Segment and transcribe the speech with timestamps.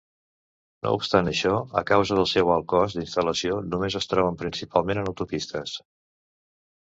[0.85, 1.51] No obstant això,
[1.81, 5.77] a causa del seu alt cost d'instal·lació, només es troben principalment en autopistes.